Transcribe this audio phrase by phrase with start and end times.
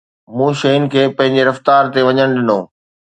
[0.35, 2.59] مون شين کي پنهنجي رفتار تي وڃڻ ڏنو